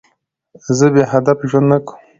زه 0.77 0.85
بېهدف 0.93 1.39
ژوند 1.49 1.67
نه 1.71 1.77
کوم. 1.85 1.99